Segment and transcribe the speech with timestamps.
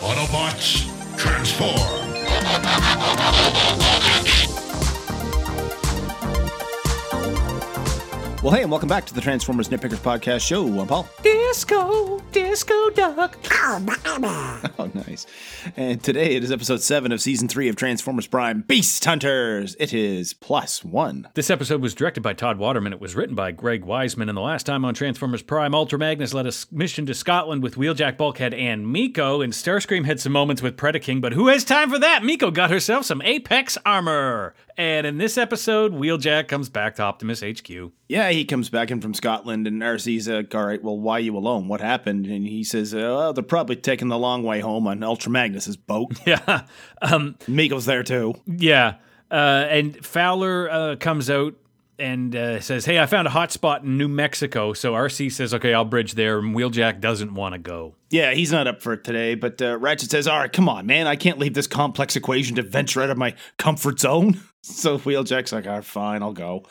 [0.00, 0.84] Autobots,
[1.16, 2.06] transform!
[8.46, 10.68] Well, hey, and welcome back to the Transformers Nitpickers Podcast Show.
[10.78, 11.08] I'm Paul.
[11.20, 13.36] Disco, disco duck.
[14.78, 15.26] Oh, nice.
[15.76, 19.74] And today it is episode seven of season three of Transformers Prime Beast Hunters.
[19.80, 21.26] It is plus one.
[21.34, 22.92] This episode was directed by Todd Waterman.
[22.92, 24.28] It was written by Greg Weisman.
[24.28, 27.74] And the last time on Transformers Prime, Ultra Magnus led a mission to Scotland with
[27.74, 29.40] Wheeljack, Bulkhead, and Miko.
[29.40, 32.22] And Starscream had some moments with Predaking, but who has time for that?
[32.22, 34.54] Miko got herself some Apex armor.
[34.78, 37.70] And in this episode, Wheeljack comes back to Optimus HQ.
[38.08, 41.20] Yeah, he comes back in from Scotland, and Arcee's like, all right, well, why are
[41.20, 41.66] you alone?
[41.66, 42.26] What happened?
[42.26, 46.12] And he says, oh, they're probably taking the long way home on Ultra Magnus's boat.
[46.26, 46.62] Yeah.
[47.00, 48.34] Um, Miko's there too.
[48.46, 48.96] Yeah.
[49.30, 51.54] Uh, and Fowler uh, comes out
[52.00, 54.72] and uh, says, Hey, I found a hot spot in New Mexico.
[54.72, 56.38] So Arcee says, Okay, I'll bridge there.
[56.38, 57.94] And Wheeljack doesn't want to go.
[58.10, 60.86] Yeah, he's not up for it today, but uh, Ratchet says, all right, come on,
[60.86, 64.40] man, I can't leave this complex equation to venture out of my comfort zone.
[64.66, 66.64] So Wheeljack's like, all right, fine, I'll go.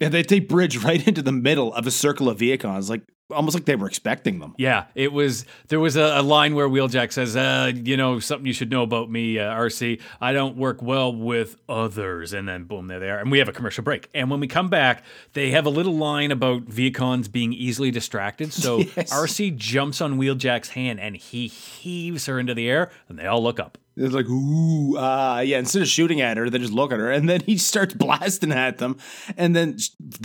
[0.00, 3.54] And they, they bridge right into the middle of a circle of Vehicons, like almost
[3.54, 4.54] like they were expecting them.
[4.58, 5.44] Yeah, it was.
[5.68, 8.82] There was a, a line where Wheeljack says, uh, "You know something you should know
[8.82, 10.00] about me, uh, Arcee.
[10.20, 13.18] I don't work well with others." And then boom, there they are.
[13.18, 14.08] And we have a commercial break.
[14.14, 18.52] And when we come back, they have a little line about Vehicons being easily distracted.
[18.52, 19.12] So Yes.
[19.12, 23.42] Arcee jumps on Wheeljack's hand and he heaves her into the air, and they all
[23.42, 23.78] look up.
[23.96, 25.58] It's like, ooh, ah, yeah.
[25.58, 28.52] Instead of shooting at her, they just look at her, and then he starts blasting
[28.52, 28.96] at them,
[29.36, 29.78] and then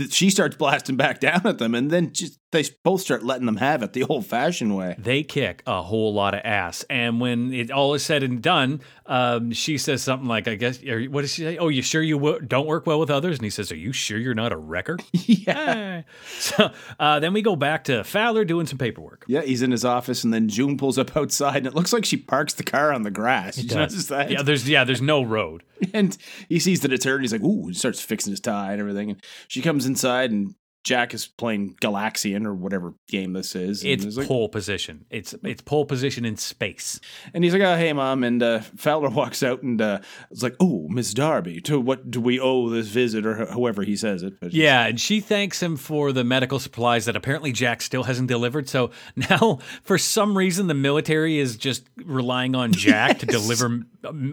[0.10, 3.58] she starts blasting back down at them, and then just they both start letting them
[3.58, 4.96] have it the old-fashioned way.
[4.98, 6.86] they kick a whole lot of ass.
[6.90, 10.82] And when it all is said and done, um, she says something like, "I guess,
[10.84, 11.58] are, what does she say?
[11.58, 13.92] Oh, you sure you w- don't work well with others?" And he says, "Are you
[13.92, 16.04] sure you're not a wrecker?" yeah.
[16.40, 19.26] So uh, then we go back to Fowler doing some paperwork.
[19.28, 19.42] yeah.
[19.42, 22.18] He's in his office, and then June pulls up outside, and it looks like she
[22.18, 23.56] parks the car on the grass.
[23.58, 24.32] Did you notice that?
[24.32, 25.64] Yeah, there's yeah, there's no road.
[25.94, 28.72] And he sees that it's her, and he's like, ooh, he starts fixing his tie
[28.72, 29.09] and everything.
[29.12, 33.81] And she comes inside, and Jack is playing Galaxian or whatever game this is.
[33.81, 35.06] And It's like, pole position.
[35.09, 37.00] It's it's pole position in space.
[37.34, 40.56] And he's like, "Oh, hey, mom." And uh, Fowler walks out, and uh, it's like,
[40.59, 44.40] "Oh, Miss Darby, to what do we owe this visit?" Or however he says it.
[44.40, 48.28] But Yeah, and she thanks him for the medical supplies that apparently Jack still hasn't
[48.28, 48.69] delivered.
[48.69, 53.85] So now, for some reason, the military is just relying on Jack to deliver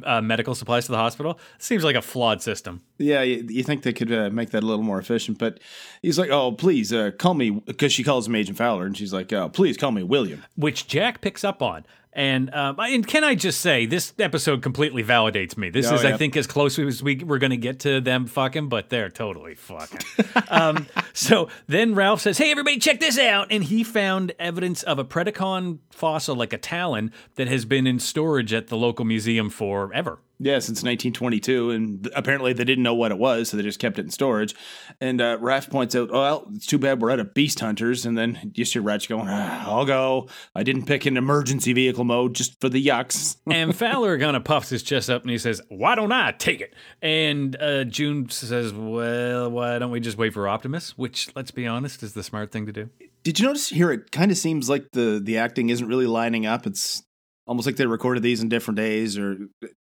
[0.05, 1.41] uh, medical supplies to the hospital.
[1.59, 2.83] Seems like a flawed system.
[3.03, 5.39] Yeah, you, you think they could uh, make that a little more efficient?
[5.39, 5.61] But
[6.03, 9.13] he's like, "Oh, please uh, call me," because she calls him Agent Fowler, and she's
[9.13, 11.85] like, "Oh, please call me William." which Jack picks up on.
[12.15, 15.71] And um, and can I just say this episode completely validates me.
[15.71, 18.27] This Oh, is, I think, as close as we we're going to get to them
[18.27, 20.01] fucking, but they're totally fucking.
[20.49, 24.99] um, so then Raf says, "Hey, everybody, check this out!" And he found evidence of
[24.99, 29.49] a Predacon fossil, like a Talon, that has been in storage at the local museum
[29.49, 30.19] forever.
[30.43, 33.99] Yeah, since 1922, and apparently they didn't know what it was, so they just kept
[33.99, 34.55] it in storage.
[35.01, 38.05] And uh, Raf points out, "Oh, well, it's too bad we're out of beast hunters."
[38.05, 40.29] And then you see Ratchet going, ah, "I'll go.
[40.55, 44.45] I didn't pick an emergency vehicle mode just for the yucks." And Fowler kind of
[44.45, 46.75] puffs his chest up and he says, Why don't I take it?
[47.01, 50.97] And uh, June says, Well, why don't we just wait for Optimus?
[50.97, 52.91] Which, let's be honest, is the smart thing to do.
[53.23, 53.93] Did you notice here?
[53.93, 56.67] It kind of seems like the the acting isn't really lining up.
[56.67, 57.05] It's
[57.47, 59.37] almost like they recorded these in different days, or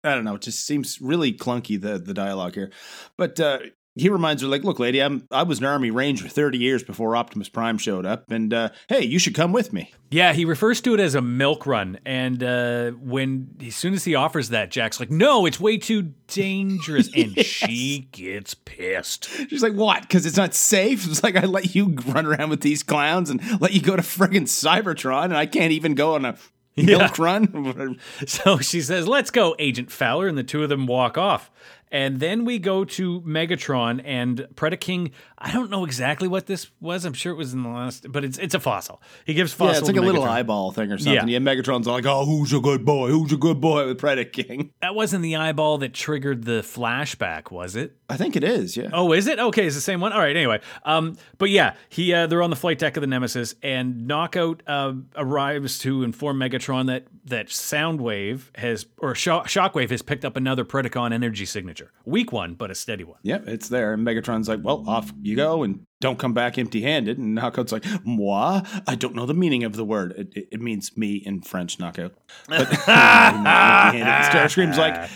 [0.04, 0.34] I don't know.
[0.34, 2.70] It just seems really clunky the the dialogue here.
[3.16, 3.58] But uh,
[3.96, 7.16] he reminds her, like, "Look, lady, I'm I was an army ranger 30 years before
[7.16, 10.80] Optimus Prime showed up, and uh, hey, you should come with me." Yeah, he refers
[10.82, 11.98] to it as a milk run.
[12.04, 16.14] And uh, when, as soon as he offers that, Jack's like, No, it's way too
[16.26, 17.10] dangerous.
[17.16, 19.28] And she gets pissed.
[19.48, 20.02] She's like, "What?
[20.02, 23.42] Because it's not safe." It's like I let you run around with these clowns and
[23.60, 26.36] let you go to friggin' Cybertron, and I can't even go on a
[26.76, 27.98] milk run.
[28.26, 30.28] So she says, Let's go, Agent Fowler.
[30.28, 31.50] And the two of them walk off.
[31.92, 35.10] And then we go to Megatron and Predaking.
[35.36, 37.04] I don't know exactly what this was.
[37.04, 39.02] I'm sure it was in the last, but it's it's a fossil.
[39.24, 39.72] He gives fossil.
[39.72, 41.28] Yeah, it's like a little eyeball thing or something.
[41.28, 41.38] Yeah.
[41.38, 41.38] Yeah.
[41.38, 43.08] Megatron's like, "Oh, who's a good boy?
[43.08, 44.70] Who's a good boy?" with Predaking.
[44.82, 47.96] That wasn't the eyeball that triggered the flashback, was it?
[48.10, 48.76] I think it is.
[48.76, 48.90] Yeah.
[48.92, 49.38] Oh, is it?
[49.38, 50.12] Okay, it's the same one.
[50.12, 50.36] All right.
[50.36, 54.06] Anyway, um, but yeah, he uh, they're on the flight deck of the Nemesis, and
[54.06, 60.24] Knockout uh, arrives to inform Megatron that that Soundwave has or Shock Shockwave has picked
[60.24, 61.92] up another Predacon energy signature.
[62.04, 63.18] Weak one, but a steady one.
[63.22, 63.92] Yep, it's there.
[63.92, 67.18] And Megatron's like, well, off you go and don't come back empty handed.
[67.18, 68.62] And Knockout's like, moi?
[68.86, 70.14] I don't know the meaning of the word.
[70.16, 72.14] It, it, it means me in French, Knockout.
[72.48, 74.30] But empty handed.
[74.30, 75.10] Starscream's like,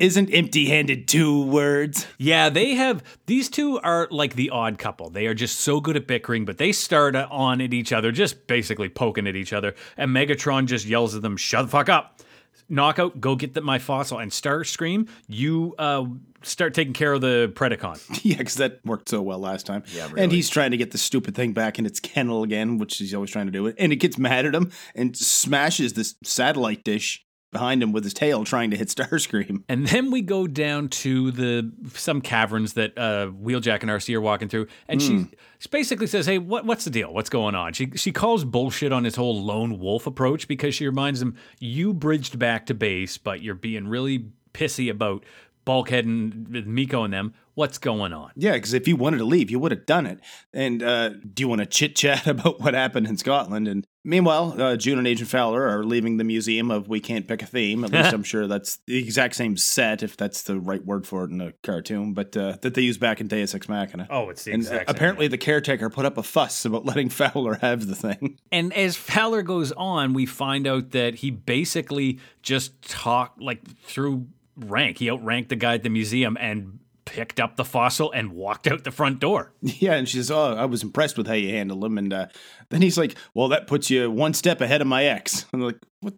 [0.00, 2.06] isn't empty handed two words?
[2.18, 5.10] Yeah, they have these two are like the odd couple.
[5.10, 8.46] They are just so good at bickering, but they start on at each other, just
[8.46, 9.74] basically poking at each other.
[9.96, 12.20] And Megatron just yells at them, "Shut the fuck up!"
[12.68, 16.06] Knockout, go get the, my fossil, and Starscream, you uh,
[16.42, 18.00] start taking care of the Predacon.
[18.24, 19.84] Yeah, because that worked so well last time.
[19.92, 22.96] Yeah, And he's trying to get the stupid thing back in its kennel again, which
[22.96, 23.66] he's always trying to do.
[23.66, 28.12] And it gets mad at him and smashes this satellite dish behind him with his
[28.12, 29.62] tail, trying to hit Starscream.
[29.70, 34.20] And then we go down to the some caverns that uh, Wheeljack and Arcee are
[34.20, 35.26] walking through, and she,
[35.58, 37.14] she basically says, "Hey, what, what's the deal?
[37.14, 40.84] What's going on?" She she calls bullshit on his whole lone wolf approach because she
[40.84, 45.24] reminds him, "You bridged back to base, but you're being really pissy about
[45.64, 47.34] Bulkhead and with Miko and them.
[47.54, 50.20] What's going on?" Yeah, because if you wanted to leave, you would have done it.
[50.52, 53.68] And uh, do you want to chit chat about what happened in Scotland?
[53.68, 57.42] And meanwhile, uh, June and Agent Fowler are leaving the museum of We Can't Pick
[57.42, 57.84] a Theme.
[57.84, 61.24] At least I'm sure that's the exact same set, if that's the right word for
[61.24, 64.06] it in a cartoon, but uh, that they use back in Deus Ex Machina.
[64.10, 66.84] Oh, it's the and exact uh, same apparently, the caretaker put up a fuss about
[66.94, 68.38] letting Fowler have the thing.
[68.52, 74.26] And as Fowler goes on, we find out that he basically just talked like through
[74.56, 74.98] rank.
[74.98, 78.84] He outranked the guy at the museum and picked up the fossil and walked out
[78.84, 79.52] the front door.
[79.62, 82.26] Yeah, and she says, "Oh, I was impressed with how you handled him." And uh,
[82.70, 85.78] then he's like, "Well, that puts you one step ahead of my ex." I'm like,
[86.00, 86.14] "What?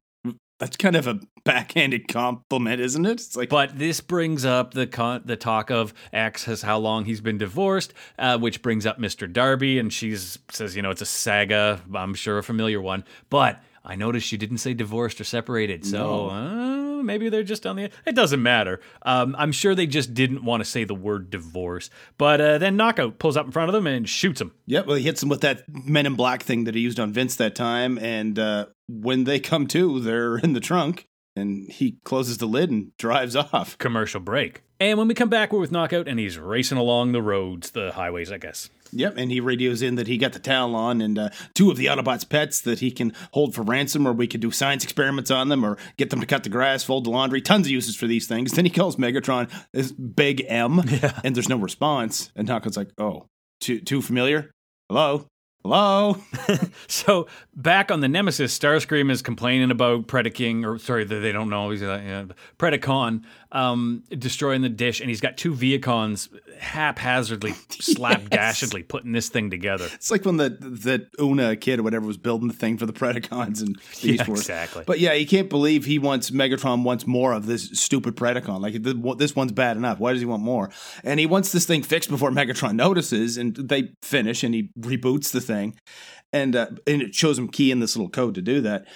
[0.59, 4.87] That's kind of a backhanded compliment, isn't it?" It's like, But this brings up the
[4.87, 8.99] con- the talk of X has how long he's been divorced, uh, which brings up
[8.99, 9.31] Mr.
[9.31, 11.83] Darby, and she says, you know, it's a saga.
[11.95, 13.63] I'm sure a familiar one, but.
[13.89, 17.91] I noticed you didn't say divorced or separated, so uh, maybe they're just on the.
[18.05, 18.81] It doesn't matter.
[19.03, 21.89] Um, I'm sure they just didn't want to say the word divorce.
[22.19, 24.53] But uh, then Knockout pulls up in front of them and shoots him.
[24.67, 24.83] yeah.
[24.83, 27.37] Well, he hits him with that Men in Black thing that he used on Vince
[27.37, 31.07] that time, and uh, when they come to, they're in the trunk,
[31.37, 33.77] and he closes the lid and drives off.
[33.79, 34.63] Commercial break.
[34.79, 37.93] And when we come back, we're with Knockout, and he's racing along the roads, the
[37.93, 38.69] highways, I guess.
[38.93, 41.87] Yep, and he radios in that he got the Talon and uh, two of the
[41.87, 45.49] Autobots' pets that he can hold for ransom, or we could do science experiments on
[45.49, 47.41] them, or get them to cut the grass, fold the laundry.
[47.41, 48.53] Tons of uses for these things.
[48.57, 50.79] Then he calls Megatron this Big M,
[51.25, 52.31] and there's no response.
[52.37, 53.27] And Knockout's like, "Oh,
[53.61, 54.51] too too familiar?
[54.89, 55.27] Hello,
[55.67, 56.17] hello."
[56.89, 61.49] So back on the Nemesis, Starscream is complaining about Predaking, or sorry, that they don't
[61.49, 61.71] know.
[61.71, 62.25] He's uh, yeah,
[62.59, 66.29] Predacon um, destroying the dish, and he's got two Vehicons
[66.59, 69.89] haphazardly, slapdashedly putting this thing together.
[69.95, 72.93] It's like when the that Una kid or whatever was building the thing for the
[72.93, 74.85] Predacons and Beast Yeah, exactly.
[74.87, 78.61] But yeah, he can't believe he wants Megatron wants more of this stupid Predacon.
[78.61, 78.83] Like
[79.19, 79.99] this one's bad enough.
[79.99, 80.71] Why does he want more?
[81.03, 83.37] And he wants this thing fixed before Megatron notices.
[83.37, 85.56] And they finish, and he reboots the thing,
[86.33, 88.87] and uh, and it shows him key in this little code to do that.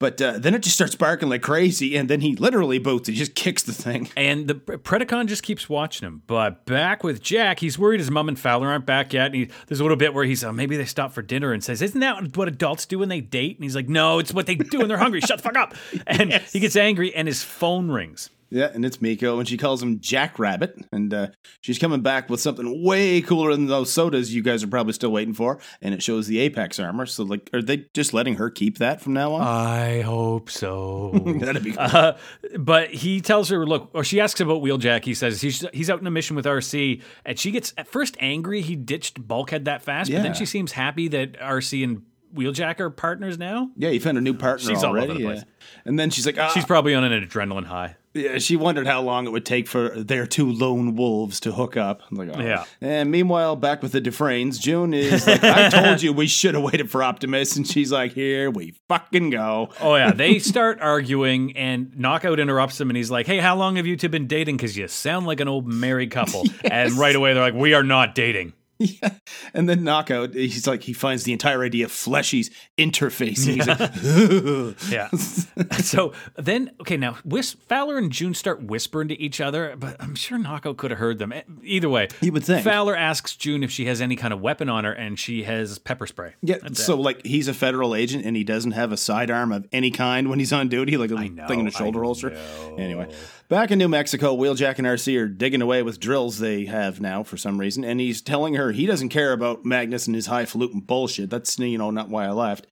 [0.00, 3.06] But uh, then it just starts barking like crazy, and then he literally boots.
[3.06, 4.08] He just kicks the thing.
[4.16, 6.22] And the Predacon just keeps watching him.
[6.26, 9.26] But back with Jack, he's worried his mom and Fowler aren't back yet.
[9.26, 11.62] And he, there's a little bit where he's, oh, maybe they stop for dinner and
[11.62, 13.56] says, Isn't that what adults do when they date?
[13.56, 15.20] And he's like, No, it's what they do when they're hungry.
[15.20, 15.74] Shut the fuck up.
[16.06, 18.30] And he gets angry and his phone rings.
[18.50, 21.28] Yeah, and it's Miko, and she calls him Jackrabbit, and uh,
[21.60, 25.12] she's coming back with something way cooler than those sodas you guys are probably still
[25.12, 27.06] waiting for, and it shows the Apex armor.
[27.06, 29.42] So, like, are they just letting her keep that from now on?
[29.42, 31.12] I hope so.
[31.40, 31.80] That'd be cool.
[31.80, 32.16] Uh,
[32.58, 35.04] but he tells her, look, or she asks about Wheeljack.
[35.04, 38.16] He says he's he's out on a mission with Arcee, and she gets at first
[38.20, 42.02] angry he ditched Bulkhead that fast, but then she seems happy that Arcee and
[42.34, 43.70] Wheeljack are partners now.
[43.76, 45.14] yeah, you found a new partner She's all over already.
[45.18, 45.38] the place.
[45.38, 45.80] yeah.
[45.84, 47.96] And then she's like, ah, She's probably on an adrenaline high.
[48.12, 51.76] Yeah, she wondered how long it would take for their two lone wolves to hook
[51.76, 52.02] up.
[52.10, 52.40] I'm like, oh.
[52.40, 52.64] Yeah.
[52.80, 56.64] And meanwhile, back with the Dufresnes, June is like, I told you we should have
[56.64, 59.70] waited for Optimus, and she's like, here we fucking go.
[59.80, 63.76] Oh yeah, they start arguing, and Knockout interrupts him, and he's like, "Hey, how long
[63.76, 64.56] have you two been dating?
[64.56, 67.82] Because you sound like an old married couple." And right away, they're like, "We are
[67.82, 68.52] not dating."
[69.02, 69.10] Yeah.
[69.54, 73.54] And then knockout, he's like he finds the entire idea of fleshy's interfacing.
[73.54, 75.08] He's like, Yeah.
[75.82, 80.14] so then, okay, now Whis- Fowler and June start whispering to each other, but I'm
[80.14, 81.32] sure Knockout could have heard them.
[81.32, 82.64] Eh, Either way, You would think.
[82.64, 85.78] Fowler asks June if she has any kind of weapon on her, and she has
[85.78, 86.34] pepper spray.
[86.42, 86.56] yeah.
[86.62, 87.02] That's So it.
[87.02, 90.38] like he's a federal agent and he doesn't have a sidearm of any kind when
[90.38, 92.30] he's on duty, like a know, thing in a shoulder holster.
[92.30, 92.76] know.
[92.78, 93.08] Anyway,
[93.50, 97.22] back in New Mexico, Wheeljack and Arcee are digging away with drills they have now
[97.22, 100.80] for some reason, and he's telling her he doesn't care about Magnus and his highfalutin
[100.80, 101.28] bullshit.
[101.28, 102.66] That's you know not why I left.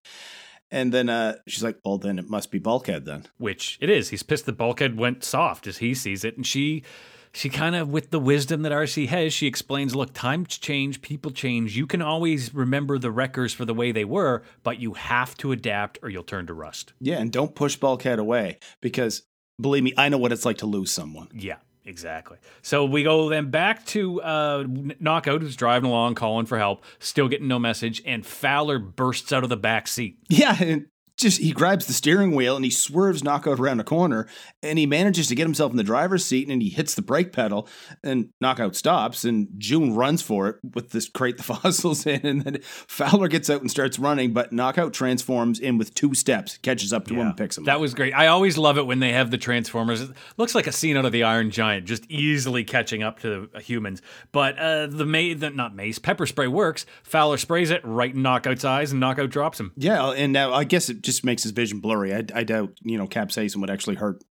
[0.71, 4.09] And then uh, she's like, "Well, then it must be Bulkhead then." which it is.
[4.09, 6.85] He's pissed that Bulkhead went soft as he sees it, and she.
[7.31, 11.31] She kind of, with the wisdom that Arcee has, she explains look, times change, people
[11.31, 11.77] change.
[11.77, 15.53] You can always remember the wreckers for the way they were, but you have to
[15.53, 16.95] adapt or you'll turn to rust.
[17.01, 19.25] Yeah, and don't push Bulkhead away because
[19.61, 21.29] believe me, I know what it's like to lose someone.
[21.35, 22.39] Yeah, exactly.
[22.63, 24.65] So we go then back to uh,
[25.01, 29.43] Knockout, who's driving along, calling for help, still getting no message, and Fowler bursts out
[29.43, 30.19] of the back seat.
[30.29, 30.87] Yeah, and
[31.19, 34.27] just he grabs the steering wheel and he swerves knockout around a corner
[34.63, 37.33] and he manages to get himself in the driver's seat and he hits the brake
[37.33, 37.69] pedal
[38.03, 42.43] and knockout stops and June runs for it with this crate the fossils in and
[42.43, 46.93] then Fowler gets out and starts running but knockout transforms in with two steps catches
[46.93, 47.67] up to him and picks him up.
[47.67, 47.81] That up.
[47.81, 48.13] was great.
[48.15, 50.01] I always love it when they have the Transformers.
[50.03, 53.49] It looks like a scene out of the Iron Giant, just easily catching up to
[53.61, 54.03] humans.
[54.33, 56.87] But uh, the May, the, not mace, pepper spray works.
[57.03, 59.73] Fowler sprays it right in Knockout's eyes, and Knockout drops him.
[59.77, 62.15] yeah and now I guess it just makes his vision blurry.
[62.15, 64.23] I, I doubt you know capsaicin would actually hurt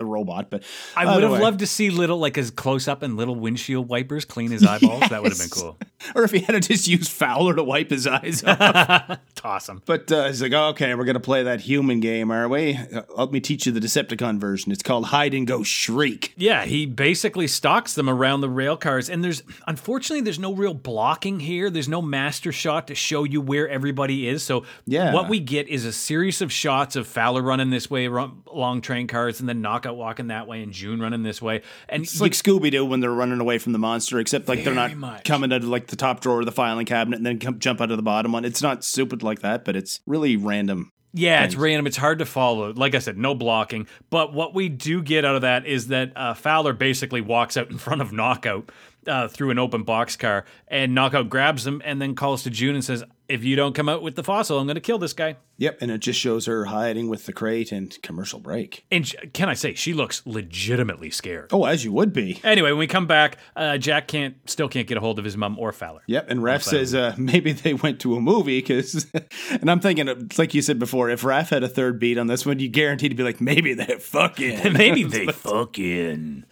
[0.00, 0.62] a robot but
[0.96, 1.40] I would have way.
[1.40, 5.08] loved to see little, like his close up and little windshield wipers clean his eyeballs.
[5.10, 5.76] That would have been cool.
[6.14, 9.82] or if he had to just use Fowler to wipe his eyes off Toss him.
[9.86, 12.76] But uh, he's like, oh, okay, we're gonna play that human game, are we?
[12.76, 14.72] Uh, let me teach you the Decepticon version.
[14.72, 16.32] It's called Hide and Go Shriek.
[16.36, 20.74] Yeah, he basically stalks them around the rail cars, and there's unfortunately there's no real
[20.74, 21.68] blocking here.
[21.70, 24.42] There's no master shot to show you where everybody is.
[24.42, 25.12] So Yeah.
[25.12, 29.06] what we get is a series of shots of Fowler running this way along train
[29.06, 29.60] cars, and then
[29.96, 31.62] Walking that way, and June running this way.
[31.88, 34.64] And It's you- like Scooby Doo when they're running away from the monster, except like
[34.64, 35.24] they're not much.
[35.24, 37.80] coming out of like the top drawer of the filing cabinet and then come, jump
[37.80, 38.44] out of the bottom one.
[38.44, 40.90] It's not stupid like that, but it's really random.
[41.12, 41.88] Yeah, it's random.
[41.88, 42.72] It's hard to follow.
[42.72, 43.88] Like I said, no blocking.
[44.10, 47.68] But what we do get out of that is that uh, Fowler basically walks out
[47.68, 48.70] in front of Knockout
[49.08, 52.76] uh, through an open box car, and Knockout grabs him and then calls to June
[52.76, 55.12] and says, "If you don't come out with the fossil, I'm going to kill this
[55.12, 58.86] guy." Yep, and it just shows her hiding with the crate and commercial break.
[58.90, 61.50] And sh- can I say she looks legitimately scared?
[61.52, 62.40] Oh, as you would be.
[62.42, 65.36] Anyway, when we come back, uh, Jack can't still can't get a hold of his
[65.36, 66.02] mom or Fowler.
[66.06, 69.06] Yep, and Raf says uh, maybe they went to a movie because,
[69.50, 72.26] and I'm thinking, it's like you said before, if Raf had a third beat on
[72.26, 74.72] this one, you guaranteed to be like, maybe they fucking.
[74.72, 76.44] Maybe they fucking.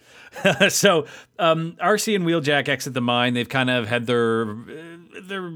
[0.69, 1.05] so,
[1.39, 3.33] um, Arcee and Wheeljack exit the mine.
[3.33, 4.55] They've kind of had their, uh,
[5.23, 5.51] their,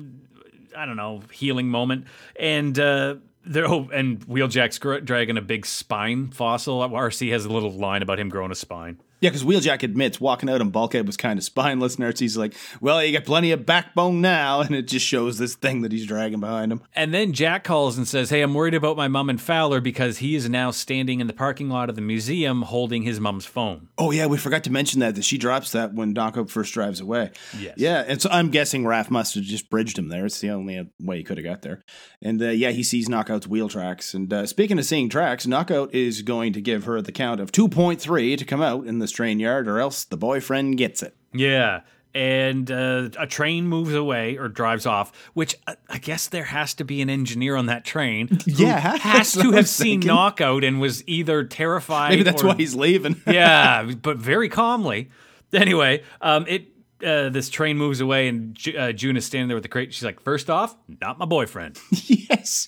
[0.75, 3.15] I don't know, healing moment, and uh,
[3.45, 6.79] they're oh, and Wheeljack's dragging a big spine fossil.
[6.79, 8.99] Arcee has a little line about him growing a spine.
[9.23, 13.01] Yeah, because Wheeljack admits walking out on Bulkhead was kind of spineless, and like, well,
[13.01, 16.41] you got plenty of backbone now, and it just shows this thing that he's dragging
[16.41, 16.81] behind him.
[16.93, 20.17] And then Jack calls and says, Hey, I'm worried about my mom and Fowler because
[20.17, 23.87] he is now standing in the parking lot of the museum holding his mom's phone.
[23.97, 26.99] Oh, yeah, we forgot to mention that, that she drops that when Donko first drives
[26.99, 27.31] away.
[27.57, 27.75] Yes.
[27.77, 30.25] Yeah, and so I'm guessing Raf must have just bridged him there.
[30.25, 31.81] It's the only way he could have got there.
[32.21, 34.13] And uh, yeah, he sees Knockout's wheel tracks.
[34.13, 37.53] And uh, speaking of seeing tracks, Knockout is going to give her the count of
[37.53, 41.15] 2.3 to come out in this train yard, or else the boyfriend gets it.
[41.34, 41.82] Yeah.
[42.15, 46.75] And uh, a train moves away or drives off, which uh, I guess there has
[46.75, 48.38] to be an engineer on that train.
[48.46, 50.08] Yeah, has to have seen thinking.
[50.10, 52.10] Knockout and was either terrified.
[52.12, 53.20] Maybe that's or- why he's leaving.
[53.27, 55.10] yeah, but very calmly.
[55.53, 56.67] Anyway, um, it
[57.03, 59.91] uh, this train moves away, and Ju- uh, June is standing there with the crate.
[59.93, 62.67] She's like, first off, not my boyfriend." yes.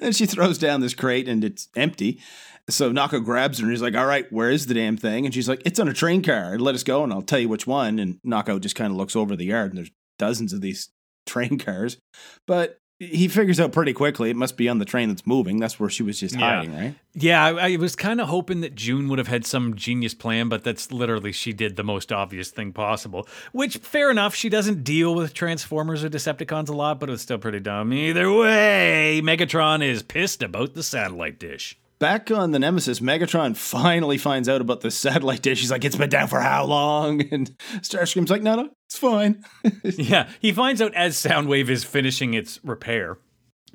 [0.00, 2.20] And she throws down this crate and it's empty.
[2.70, 5.26] So Naka grabs her and he's like, All right, where is the damn thing?
[5.26, 6.58] And she's like, It's on a train car.
[6.58, 7.98] Let us go and I'll tell you which one.
[7.98, 10.88] And Naka just kind of looks over the yard and there's dozens of these
[11.26, 11.98] train cars.
[12.46, 15.58] But he figures out pretty quickly it must be on the train that's moving.
[15.58, 16.58] That's where she was just Yeah.
[16.60, 16.94] hiding, right?
[17.12, 20.48] Yeah, I, I was kind of hoping that June would have had some genius plan,
[20.48, 23.26] but that's literally she did the most obvious thing possible.
[23.52, 27.20] Which, fair enough, she doesn't deal with Transformers or Decepticons a lot, but it was
[27.20, 27.92] still pretty dumb.
[27.92, 31.76] Either way, Megatron is pissed about the satellite dish.
[31.98, 35.60] Back on the Nemesis, Megatron finally finds out about the satellite dish.
[35.60, 37.22] He's like, It's been down for how long?
[37.32, 39.44] And Starscream's like, No, no, it's fine.
[39.84, 43.18] Yeah, he finds out as Soundwave is finishing its repair.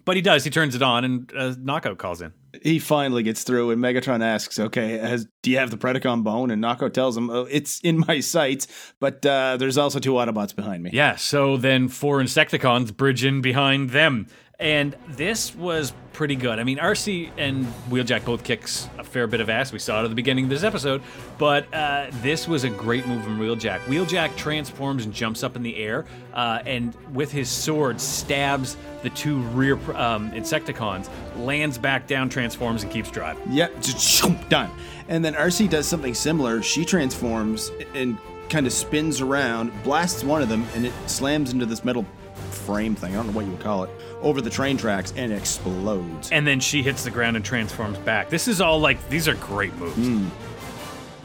[0.06, 0.44] But he does.
[0.44, 2.34] He turns it on, and uh, Knockout calls in.
[2.64, 6.52] He finally gets through, and Megatron asks, "Okay, has, do you have the Predacon bone?"
[6.52, 8.68] And Nako tells him, oh, "It's in my sights,
[9.00, 13.42] but uh, there's also two Autobots behind me." Yeah, so then four Insecticons bridge in
[13.42, 14.28] behind them.
[14.60, 16.60] And this was pretty good.
[16.60, 19.72] I mean, Arcee and Wheeljack both kicks a fair bit of ass.
[19.72, 21.02] We saw it at the beginning of this episode.
[21.38, 23.80] But uh, this was a great move from Wheeljack.
[23.86, 29.10] Wheeljack transforms and jumps up in the air, uh, and with his sword stabs the
[29.12, 33.44] two rear um, Insecticons, lands back down, transforms, and keeps driving.
[33.52, 34.72] Yep, just done.
[35.10, 36.62] And then Arcee does something similar.
[36.62, 38.18] She transforms and
[38.48, 42.06] kind of spins around, blasts one of them, and it slams into this metal
[42.52, 43.12] frame thing.
[43.12, 43.90] I don't know what you would call it
[44.22, 46.32] over the train tracks and explodes.
[46.32, 48.30] and then she hits the ground and transforms back.
[48.30, 50.32] This is all like these are great moves.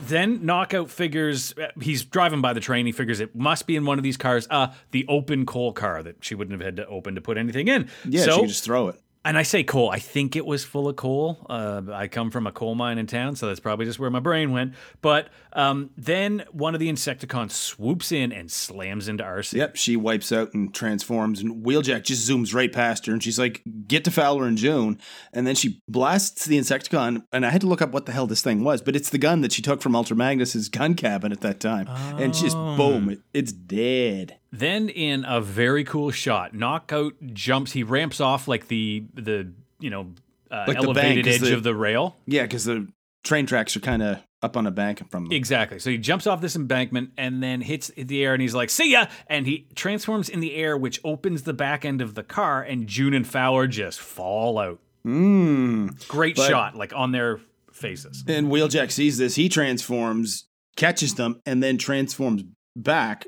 [0.06, 2.84] Then Knockout figures uh, he's driving by the train.
[2.86, 6.02] He figures it must be in one of these cars, uh, the open coal car
[6.02, 7.88] that she wouldn't have had to open to put anything in.
[8.04, 9.00] yeah, so she can just throw it.
[9.24, 9.90] And I say coal.
[9.90, 11.46] I think it was full of coal.
[11.48, 14.20] Uh, I come from a coal mine in town, so that's probably just where my
[14.20, 14.74] brain went.
[15.00, 19.54] But um, then one of the Insecticons swoops in and slams into Arcee.
[19.54, 23.38] Yep, she wipes out and transforms, and Wheeljack just zooms right past her, and she's
[23.38, 25.00] like, "Get to Fowler and June,"
[25.32, 28.26] and then she blasts the Insecticon, and I had to look up what the hell
[28.26, 31.32] this thing was, but it's the gun that she took from Ultra Magnus's gun cabin
[31.32, 31.86] at that time,
[32.20, 34.36] and just boom, it, it's dead.
[34.58, 37.72] Then in a very cool shot, Knockout jumps.
[37.72, 40.12] He ramps off like the the you know
[40.50, 42.16] uh, Like elevated bank edge the- of the rail.
[42.26, 42.86] Yeah, because the
[43.24, 45.32] train tracks are kind of up on a bank from them.
[45.32, 45.78] Exactly.
[45.78, 48.92] So he jumps off this embankment and then hits the air and he's like, see
[48.92, 49.06] ya!
[49.26, 52.86] And he transforms in the air, which opens the back end of the car, and
[52.86, 54.78] June and Fowler just fall out.
[55.06, 56.06] Mm.
[56.08, 57.40] Great But- shot, like on their
[57.72, 58.22] faces.
[58.28, 60.44] And Wheeljack sees this, he transforms,
[60.76, 62.44] catches them, and then transforms
[62.76, 63.26] back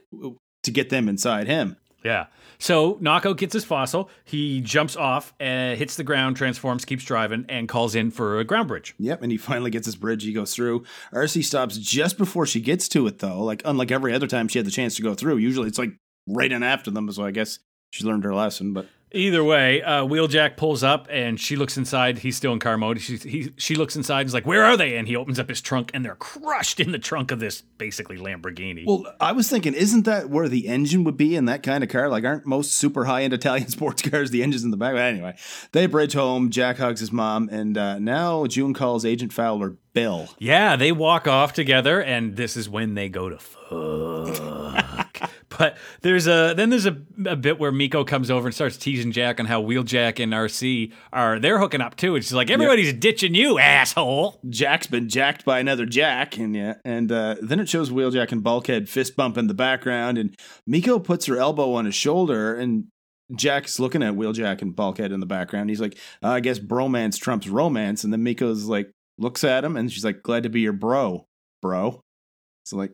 [0.67, 1.77] to get them inside him.
[2.05, 2.27] Yeah.
[2.59, 4.09] So Knockout gets his fossil.
[4.25, 8.45] He jumps off, uh, hits the ground, transforms, keeps driving, and calls in for a
[8.45, 8.95] ground bridge.
[8.99, 10.23] Yep, and he finally gets his bridge.
[10.23, 10.85] He goes through.
[11.13, 13.43] Arcee stops just before she gets to it, though.
[13.43, 15.37] Like unlike every other time she had the chance to go through.
[15.37, 15.93] Usually it's like
[16.27, 17.11] right in after them.
[17.13, 17.59] So I guess
[17.91, 18.73] she learned her lesson.
[18.73, 22.19] But Either way, uh, Wheeljack pulls up and she looks inside.
[22.19, 23.01] He's still in car mode.
[23.01, 24.97] She, he, she looks inside and is like, Where are they?
[24.97, 28.19] And he opens up his trunk and they're crushed in the trunk of this basically
[28.19, 28.85] Lamborghini.
[28.87, 31.91] well, I was thinking, isn't that where the engine would be in that kind of
[31.91, 32.09] car?
[32.09, 34.93] Like, aren't most super high end Italian sports cars the engine's in the back?
[34.93, 35.37] But anyway,
[35.73, 36.51] they bridge home.
[36.51, 40.29] Jack hugs his mom, and uh, now June calls Agent Fowler Bill.
[40.39, 44.85] yeah, they walk off together and this is when they go to fuck.
[45.59, 46.97] but there's a then there's a,
[47.27, 50.93] a bit where Miko comes over and starts teasing Jack on how Wheeljack and Arcee
[51.13, 52.15] are they're hooking up too.
[52.15, 54.41] And she's like, Everybody's ditching you, asshole.
[54.49, 58.43] Jack's been jacked by another Jack, and yeah, and uh, then it shows Wheeljack and
[58.43, 60.35] Bulkhead fist bump in the background, and
[60.67, 62.87] Miko puts her elbow on his shoulder, and
[63.35, 65.71] Jack's looking at Wheeljack and Bulkhead in the background.
[65.71, 69.77] He's like, uh, I guess bromance trumps romance, and then Miko's like looks at him,
[69.77, 71.27] and she's like, glad to be your bro,
[71.63, 72.01] bro.
[72.65, 72.93] So like,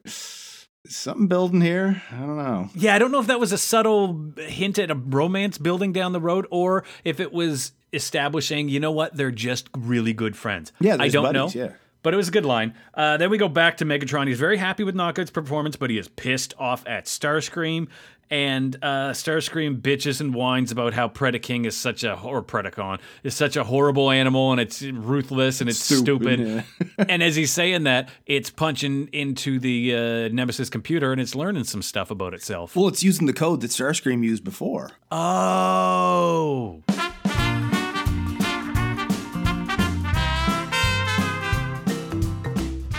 [0.86, 2.02] something building here?
[2.10, 2.70] I don't know.
[2.74, 6.12] Yeah, I don't know if that was a subtle hint at a romance building down
[6.12, 10.72] the road or if it was establishing, you know what, they're just really good friends.
[10.80, 11.64] Yeah, I don't buddies, know.
[11.64, 11.72] yeah.
[12.02, 12.74] But it was a good line.
[12.94, 14.26] Uh, then we go back to Megatron.
[14.26, 17.88] He's very happy with Knockout's performance, but he is pissed off at Starscream.
[18.30, 23.34] And uh, Starscream bitches and whines about how Predaking is such a or Predacon is
[23.34, 26.64] such a horrible animal and it's ruthless and it's stupid.
[26.64, 26.64] Stupid,
[27.10, 31.64] and as he's saying that, it's punching into the uh, Nemesis computer and it's learning
[31.64, 32.74] some stuff about itself.
[32.74, 34.92] Well, it's using the code that Starscream used before.
[35.10, 36.82] Oh.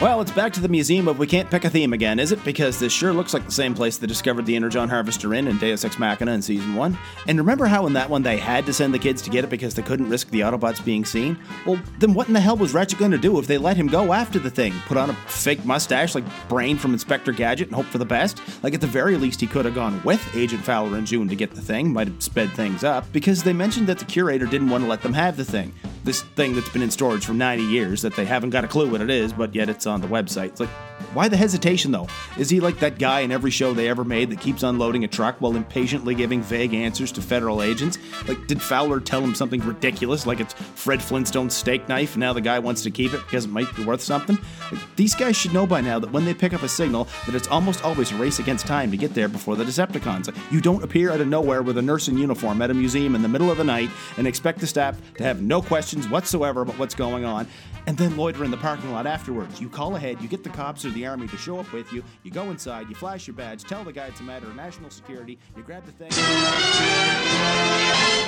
[0.03, 2.43] Well, it's back to the museum of we can't pick a theme again, is it?
[2.43, 5.57] Because this sure looks like the same place they discovered the Energon Harvester in in
[5.57, 6.97] Deus Ex Machina in season one.
[7.25, 9.49] And remember how in that one they had to send the kids to get it
[9.49, 11.39] because they couldn't risk the Autobots being seen?
[11.65, 13.87] Well, then what in the hell was Ratchet going to do if they let him
[13.87, 14.73] go after the thing?
[14.87, 18.41] Put on a fake mustache like Brain from Inspector Gadget and hope for the best?
[18.61, 21.35] Like at the very least, he could have gone with Agent Fowler and June to
[21.37, 24.69] get the thing, might have sped things up, because they mentioned that the curator didn't
[24.69, 27.63] want to let them have the thing this thing that's been in storage for 90
[27.63, 30.07] years that they haven't got a clue what it is, but yet it's on the
[30.07, 30.47] website.
[30.49, 30.69] It's like,
[31.13, 32.07] why the hesitation though?
[32.37, 35.07] Is he like that guy in every show they ever made that keeps unloading a
[35.07, 37.97] truck while impatiently giving vague answers to federal agents?
[38.27, 42.33] Like, did Fowler tell him something ridiculous, like it's Fred Flintstone's steak knife, and now
[42.33, 44.37] the guy wants to keep it because it might be worth something?
[44.71, 47.35] Like, these guys should know by now that when they pick up a signal, that
[47.35, 50.27] it's almost always a race against time to get there before the Decepticons.
[50.27, 53.15] Like, you don't appear out of nowhere with a nurse in uniform at a museum
[53.15, 56.61] in the middle of the night and expect the staff to have no questions whatsoever
[56.61, 57.47] about what's going on,
[57.85, 59.59] and then loiter in the parking lot afterwards.
[59.59, 62.03] You call ahead, you get the cops or the army to show up with you,
[62.23, 64.89] you go inside, you flash your badge, tell the guy it's a matter of national
[64.89, 66.09] security, you grab the thing.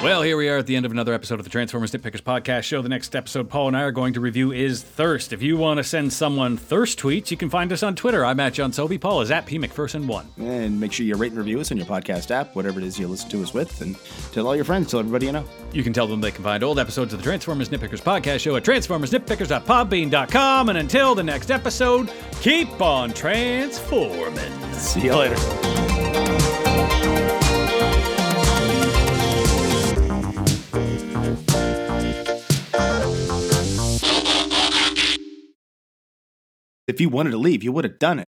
[0.03, 2.63] Well, here we are at the end of another episode of the Transformers Nitpickers podcast
[2.63, 2.81] show.
[2.81, 5.33] The next episode Paul and I are going to review is Thirst.
[5.33, 8.25] If you want to send someone thirst tweets, you can find us on Twitter.
[8.25, 8.97] I'm at John Sobey.
[8.97, 10.25] Paul is at P McPherson1.
[10.38, 12.99] And make sure you rate and review us on your podcast app, whatever it is
[12.99, 13.97] you listen to us with, and
[14.31, 15.45] tell all your friends, tell everybody you know.
[15.71, 18.55] You can tell them they can find old episodes of the Transformers Nitpickers podcast show
[18.55, 20.69] at transformersnitpickers.podbean.com.
[20.69, 22.11] And until the next episode,
[22.65, 24.73] keep on transforming.
[24.73, 25.36] See you later.
[36.88, 38.28] If you wanted to leave, you would have done it.